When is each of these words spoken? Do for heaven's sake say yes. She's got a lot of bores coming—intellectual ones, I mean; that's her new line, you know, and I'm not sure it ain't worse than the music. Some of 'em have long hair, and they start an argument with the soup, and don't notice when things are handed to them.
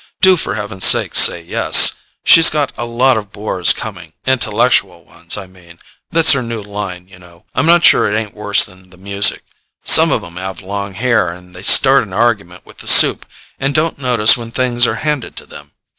Do 0.19 0.35
for 0.35 0.55
heaven's 0.55 0.83
sake 0.85 1.13
say 1.13 1.43
yes. 1.43 1.93
She's 2.23 2.49
got 2.49 2.71
a 2.75 2.85
lot 2.85 3.17
of 3.17 3.31
bores 3.31 3.71
coming—intellectual 3.71 5.05
ones, 5.05 5.37
I 5.37 5.45
mean; 5.45 5.77
that's 6.09 6.31
her 6.31 6.41
new 6.41 6.63
line, 6.63 7.07
you 7.07 7.19
know, 7.19 7.45
and 7.53 7.53
I'm 7.59 7.65
not 7.67 7.85
sure 7.85 8.11
it 8.11 8.17
ain't 8.17 8.33
worse 8.33 8.65
than 8.65 8.89
the 8.89 8.97
music. 8.97 9.43
Some 9.85 10.11
of 10.11 10.23
'em 10.23 10.37
have 10.37 10.61
long 10.61 10.95
hair, 10.95 11.29
and 11.29 11.53
they 11.53 11.61
start 11.61 12.01
an 12.01 12.13
argument 12.13 12.65
with 12.65 12.77
the 12.79 12.87
soup, 12.87 13.27
and 13.59 13.75
don't 13.75 13.99
notice 13.99 14.35
when 14.35 14.49
things 14.49 14.87
are 14.87 14.95
handed 14.95 15.35
to 15.35 15.45
them. 15.45 15.73